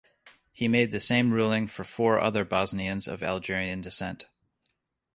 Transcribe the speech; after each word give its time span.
He 0.51 0.67
made 0.67 0.91
the 0.91 0.99
same 0.99 1.31
ruling 1.31 1.67
for 1.67 1.83
four 1.83 2.19
other 2.19 2.43
Bosnians 2.43 3.07
of 3.07 3.21
Algerian 3.21 3.81
descent. 3.81 4.25